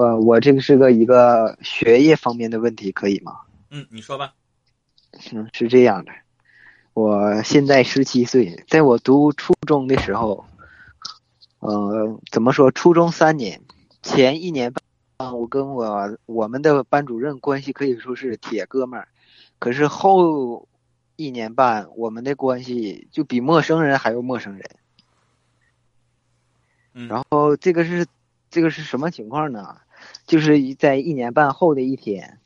[0.00, 3.40] 呃，我这个是个一个学业方面的问题，可以吗？
[3.68, 4.32] 嗯，你说吧。
[5.30, 6.12] 嗯，是这样的，
[6.94, 10.46] 我现在十七岁，在我读初中的时候，
[11.58, 12.70] 呃，怎么说？
[12.70, 13.60] 初中三年，
[14.02, 14.72] 前一年
[15.18, 19.08] 半，我跟我我们的班主任关系可以说是铁哥们儿，
[19.58, 20.66] 可是后
[21.16, 24.64] 一年半，我们的关系就比陌生人还要陌生人。
[26.94, 28.06] 嗯，然后这个是
[28.48, 29.76] 这个是什么情况呢？
[30.26, 32.38] 就是在一年半后的一天，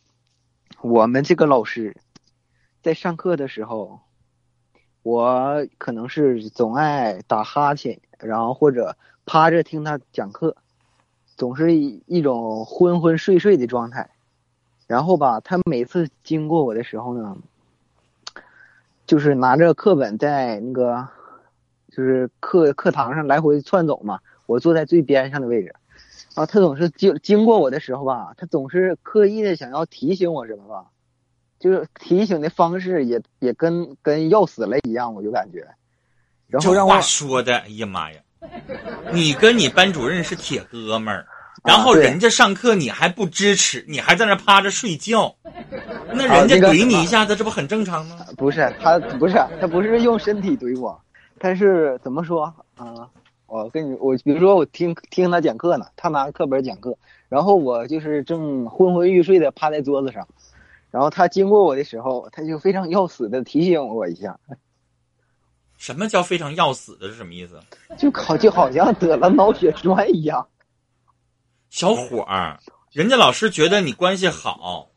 [0.80, 1.96] 我们这个老师
[2.82, 4.00] 在上课的时候，
[5.02, 10.56] 我可能是总爱打哈欠，然后或者趴着听他讲课，
[11.36, 14.10] 总是一种昏昏睡睡的状态。
[14.86, 17.36] 然后吧，他每次经过我的时候呢，
[19.06, 21.08] 就是拿着课本在那个
[21.90, 24.20] 就是课课堂上来回窜走嘛。
[24.44, 25.74] 我坐在最边上的位置，
[26.34, 30.84] 啊，他总是经经过我的时候吧，他总是刻意的想要提醒我什么吧，
[31.60, 35.66] 就是提醒的方式也也跟跟要死了一样，我就感觉。
[36.48, 38.20] 然后让这话说的，哎呀妈呀！
[39.12, 41.26] 你跟你班主任是铁哥们儿，
[41.64, 45.34] 然后人家上课你还不支持，你还在那趴着睡觉，
[46.12, 48.18] 那人家怼你一下子，这不很正常吗？
[48.36, 51.00] 不是他不是他不是用身体怼我，
[51.38, 53.08] 他是怎么说啊？
[53.46, 56.96] 我跟你我比如说我听听他讲课呢，他拿课本讲课，
[57.28, 60.26] 然后我就是正昏昏欲睡的趴在桌子上，
[60.90, 64.38] 然后他经过我的时候，他就非常要死的提醒我一下，
[65.76, 67.08] 什么叫非常要死的？
[67.08, 67.60] 是什么意思？
[67.98, 70.48] 就好就好像得了脑血栓一样。
[71.68, 72.58] 小伙儿，
[72.92, 74.88] 人家老师觉得你关系好，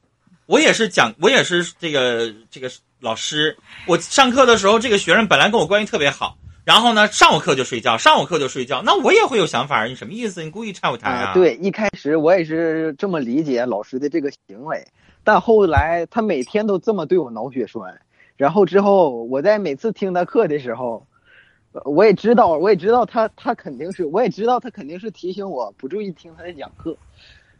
[0.45, 3.57] 我也是讲，我也是这个这个老师。
[3.87, 6.37] 我上课的时候，这个学生本来跟我关系特别好，
[6.67, 9.85] 然后呢，上我课就睡觉，上我课就睡觉，那我也会有想法。
[9.85, 10.43] 你什么意思？
[10.43, 14.85] 你故意拆我台啊？，对，一开始我也是这么理解老师的这个行为，
[15.23, 18.01] 但后来他每天都这么对我脑血栓，
[18.35, 21.07] 然后之后我在每次听他课的时候，
[21.85, 26.97] 我也知道，我也知道他他肯定是，我也知道他肯定是提醒我不注意听他的讲课，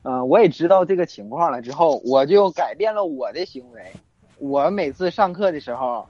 [0.02, 3.82] 呃，我也知道这个情况了之后，我就改变了我的行为，
[4.38, 6.06] 我每次上课的时候，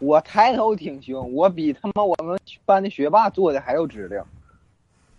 [0.00, 4.26] 我抬头挺胸，我比他妈我们班的学霸做的还要直溜。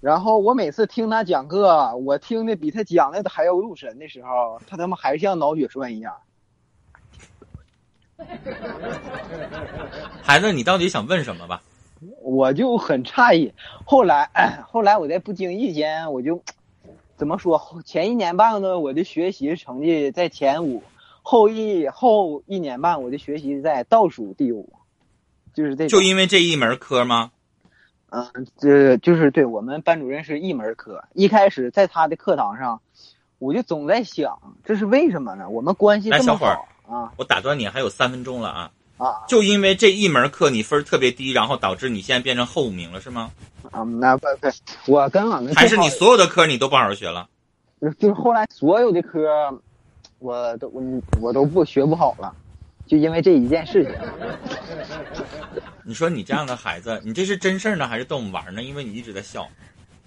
[0.01, 6.13] 然后我每次听他讲课，我听的比他讲的还要入神的时候，他他妈还像脑血栓一样。
[10.21, 11.61] 孩子，你到底想问什么吧？
[12.23, 13.53] 我就很诧异。
[13.85, 14.27] 后来，
[14.67, 16.41] 后来我在不经意间，我就
[17.15, 17.61] 怎么说？
[17.85, 20.81] 前一年半呢，我的学习成绩在前五；
[21.31, 24.73] 后一后一年半，我的学习在倒数第五。
[25.53, 27.31] 就是这就因为这一门科吗？
[28.09, 31.01] 嗯，这就是对我们班主任是一门科。
[31.13, 32.81] 一开始在他的课堂上，
[33.39, 35.49] 我就总在想，这是为什么呢？
[35.49, 38.71] 我们关系这么来小伙儿好啊我打断你，还有三分钟了啊！
[38.97, 43.31] 啊就因为这一门课你分儿特别低，然后导致你现在变成后五名了，是吗？
[43.71, 43.83] 啊！
[43.83, 44.27] 那不
[44.85, 47.29] 不，我跟俺们还是你所有的科你都不好好学了？
[47.97, 49.61] 就是后来所有的科，
[50.21, 50.81] 我都我
[51.19, 52.31] 我都不学不好了，
[52.85, 53.93] 就因为这一件事情。
[55.83, 58.61] 你说你这样的孩子，你这是真事儿呢，还是逗我们玩儿呢？
[58.61, 59.49] 因为你一直在笑。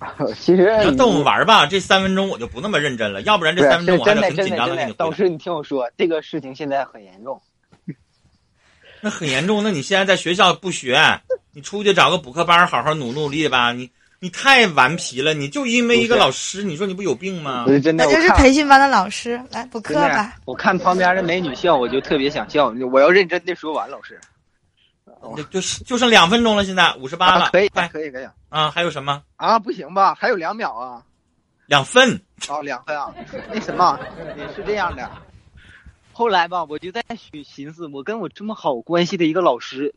[0.36, 5.04] 其实你要逗我们玩儿吧，这三分钟我就不那么认真了，要不然这三分钟我还得很紧张的给你回答。
[5.04, 7.40] 导师你听我说，这个事情现在很严重。
[9.00, 11.20] 那很严重，那你现在在学校不学，
[11.52, 13.72] 你出去找个补课班好好努努力吧。
[13.72, 13.90] 你
[14.24, 17.70] 你太顽皮了，你就因为一个老师，你说你不有病吗我？
[17.70, 20.36] 是真的，那就是培训班的老师，来补课吧。
[20.46, 22.74] 我看旁边的美女笑，我就特别想笑。
[22.90, 24.18] 我要认真的说完，老师。
[25.36, 28.70] 就就就剩两分钟了，现在五十八了，啊可以，可以，可以啊！
[28.70, 29.22] 还有什么？
[29.36, 29.58] 啊！
[29.58, 30.14] 不行吧？
[30.14, 31.02] 还有两秒啊！
[31.66, 32.18] 两分。
[32.48, 33.14] 哦，两分啊！
[33.52, 34.00] 那什么，
[34.38, 35.06] 也是这样的。
[36.12, 39.94] 后来吧，我就在寻寻思，我跟我这么好关系的一个老师，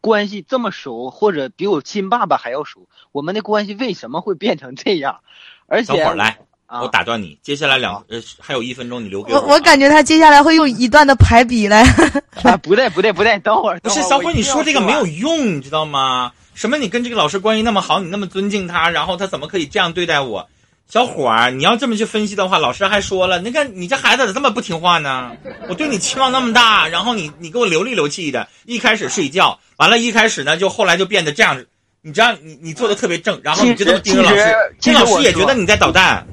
[0.00, 5.20] 关系这么熟，或者比我亲爸爸还要熟，我们的关系为什么会变成这样？
[5.66, 9.54] 而且小伙儿来，啊，我打断你，接下来两呃还有一分钟，你留给我我。
[9.54, 11.82] 我感觉他接下来会用一段的排比来。
[12.44, 16.32] 啊，不对不对不对， 等会儿不是小伙你说这个没有用，你知道吗？
[16.54, 16.78] 什么？
[16.78, 20.48] 你跟这个老师关系那么好，你那么尊敬他，然后他怎么可以这样对待我？
[20.88, 25.36] 小伙儿，你要这么去分析的话，老师还说了，你看你这孩子咋这么不听话呢？
[25.68, 31.64] 我对你期望那么大，然后你你给我流里流气的，一开始睡觉，完了，一开始呢就后来就变得这样，
[32.02, 36.24] 你知道你你做的特别正，然后你就这么盯着老师，老师也觉得你在捣蛋。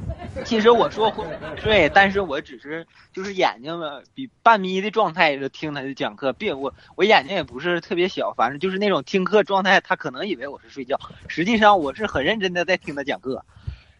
[0.46, 13.44] 其实我说昏昏睡，但是我只是就是眼睛嘛，比半眯的状态就听他的讲课，并我我眼睛也不是特别小，反正就是那种听课状态，他可能以为我是睡觉，实际上我是很认真的在听他讲课。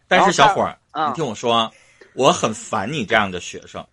[0.08, 1.70] 但是小伙儿，啊你听我说，
[2.14, 3.84] 我很烦你这样的学生，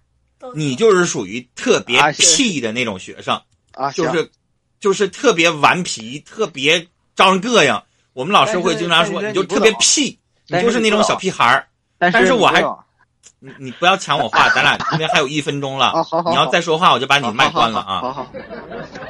[0.54, 3.42] 你就是属于特别屁的那种学生，
[3.74, 4.30] 啊，就是
[4.80, 6.86] 就是特别顽皮，特别
[7.16, 7.82] 招人膈应。
[8.14, 11.68] 我们老师会经常说，你就特别屁，你就是那种小屁孩儿。
[11.98, 12.62] 但但是我还
[13.40, 15.94] 你你你不要抢我话，咱俩因为还有一分钟了
[16.30, 18.02] 你要再说话我就把你麦关了啊。
[18.02, 18.32] 好好好，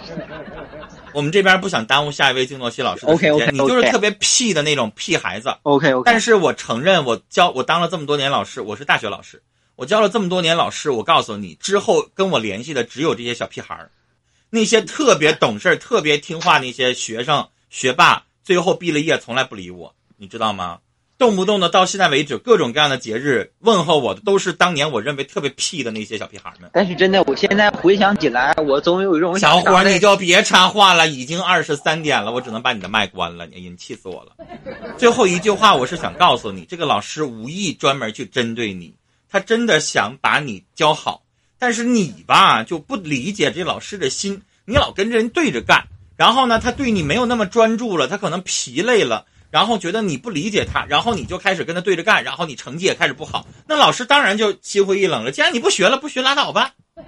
[1.13, 5.55] 我们这边不想耽误下一位静诺西老师的时间你就是特别屁的那种屁孩子。
[5.63, 9.41] OK OK，但是我承认，我教我当了这么多年老师，我是大学老师，
[9.75, 13.91] 我教了这么多年老师，我告诉你，之后跟我联系的只有这些小屁孩儿，
[14.49, 20.79] 那些特别懂事儿、特别听话那些学生学霸，最后毕了业从来不理我，你知道吗？
[21.21, 26.67] 动不动的到现在为止，各种各样的节日问候我的，都是当年我认为特别屁的那些小屁孩儿们。
[26.73, 33.45] 但是真的，我现在回想起来，我总有一种小伙儿，你就别插话了，已经二十三点了，我只能把你的麦关了。
[33.45, 34.31] 你你气死我了！
[34.97, 38.91] 最后一句话，我是想告诉你，这个老师无意专门去针对你，
[39.29, 41.21] 他真的想把你教好，
[41.59, 45.85] 但是你吧就不理解这老师的心，你老跟这人对着干，
[46.17, 49.27] 然后呢，他对你没有那么专注了，他可能疲累了。
[49.51, 55.31] 然后觉得你不理解他，然后你就开始跟他对着干，然后你成绩也开始不好，那老师当然就心灰意冷了。
[55.31, 56.73] 既然你不学了，不学拉倒吧。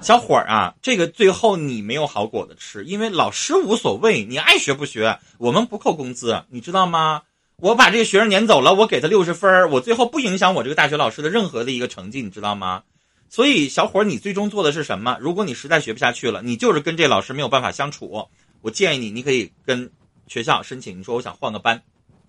[0.00, 7.22] 小伙儿啊，这个最后你没有好果子吃，因为老师无所谓，你爱学不学，我们不扣工资，你知道吗？
[7.56, 12.82] 我把这个学生撵走了，我给他六十分儿我最后不影响我这个大学老师的任何的一个成绩，你知道吗？
[13.28, 15.18] 所以小伙儿，你最终做的是什么？
[15.20, 18.26] 如果你实在学不下去了，你就是跟这老师没有办法相处，
[18.62, 19.90] 我建议你，你可以跟
[20.30, 21.82] 学校申请，你说我想换个班，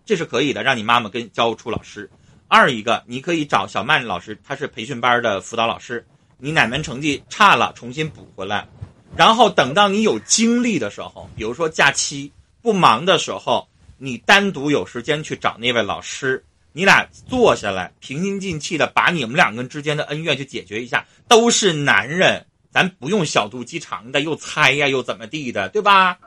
[0.04, 2.10] 这是可以的，让你妈妈跟教务处老师。
[2.48, 6.04] 二一个，你可以找小曼老师，他是培训班的辅导老师。
[6.40, 8.68] 你哪门成绩差了，重新补回来，
[9.16, 13.70] 然后等到你有精力的时候，比如说假期不忙的时候，
[14.00, 16.44] 你单独有时间去找那位老师，
[16.74, 21.06] 你俩坐下来，平心静气的把你们两个之间的恩怨去解决一下。
[21.28, 26.18] 都是男人，咱不用小肚鸡肠的，又猜呀，又怎么地的，对吧？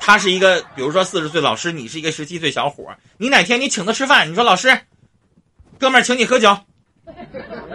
[0.00, 4.80] 他是一个，比如说四十岁老师，你是一个十七岁小伙儿，你哪天你请他吃饭，你说老师，
[5.78, 6.56] 哥们儿请你喝酒，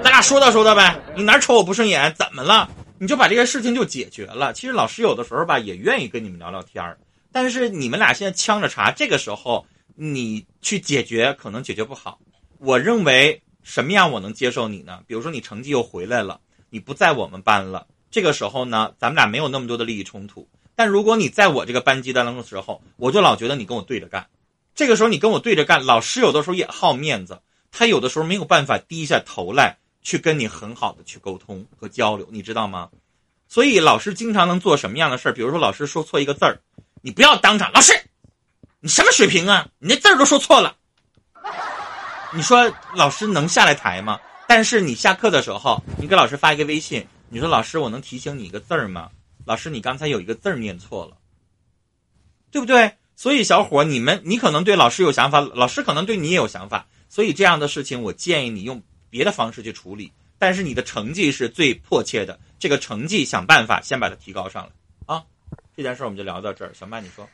[0.04, 2.68] 咱俩说道说道呗，你哪瞅我不顺眼，怎么了？
[2.98, 4.52] 你就把这个事情就解决了。
[4.54, 6.98] 其实老师有的时候吧，也愿意跟你们聊聊天儿，
[7.32, 12.20] 但是你们俩现在呛着茬，这个时候你去解决可能解决不好。
[12.58, 15.00] 我认为什么样我能接受你呢？
[15.06, 16.40] 比如说你成绩又回来了，
[16.70, 20.48] 你不在我们班了，这个时候呢，咱们俩没有那么多的利益冲突。
[20.76, 24.28] 但如果你在我这个班级当中的时候，我就老觉得你跟我对着干。
[24.76, 27.40] 这个时候你跟我对着干，老师有的时候也好面子，
[27.72, 32.90] 他有的时候没有办法低下头来去跟你很好的去沟通和交流，你知道吗？
[33.48, 35.32] 所以老师经常能做什么样的事儿？
[35.32, 36.60] 比如说老师说错一个字儿，
[37.02, 37.94] 你不要当场老师，
[38.82, 39.68] 你什么水平啊？
[39.80, 40.76] 你那字儿都说错了。
[42.34, 44.20] 你说老师能下来台吗？
[44.46, 49.10] 但是你下课的时候，你给老师发一个微信，你说老师，我能提醒你一个字儿吗？
[49.46, 51.18] 老师，你刚才有一个字儿念错了，
[52.52, 52.92] 对不对？
[53.16, 60.12] 所以小伙儿，你们你可能对老师有想法，老师可能对你也有想法，所以这样的事情，我建议你用别的方式去处理。
[60.38, 65.24] 但是你的成绩是最迫切的，这个成绩想办法先把它提高上来啊！
[65.78, 66.74] 这件事儿我们就聊到这儿。
[66.78, 67.26] 小曼，你说，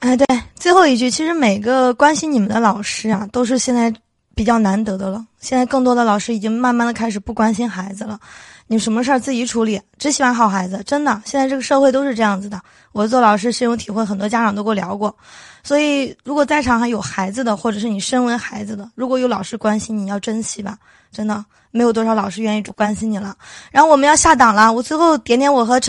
[0.00, 3.90] 哎，对，最后一句，其实每个关心你们的老师啊，都是现在
[4.34, 5.24] 比较难得的了。
[5.40, 8.18] 现在更多的老师已经慢慢的开始不关心孩子了，
[8.66, 12.60] 你什么事儿自己处理，只喜欢好孩子，真的，现在这个社会都是这样子的。
[12.92, 15.14] 我做老师深有体会，很多家长都跟我聊过。
[15.62, 20.76] 所以，如果在场还有孩子的，或者是你身为孩子的，如果有老师关心你，要珍惜吧，
[21.12, 23.36] 真的，没有多少老师愿意关心你了。
[23.70, 25.80] 然后我们要下档了，我最后点点我和。